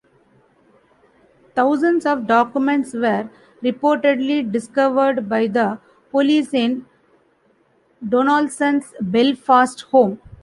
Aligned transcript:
Thousands 1.53 2.07
of 2.07 2.25
documents 2.25 2.95
were 2.95 3.29
reportedly 3.61 4.51
discovered 4.51 5.29
by 5.29 5.45
the 5.45 5.77
police 6.09 6.55
in 6.55 6.87
Donaldson's 8.09 8.95
Belfast 8.99 9.81
home. 9.81 10.19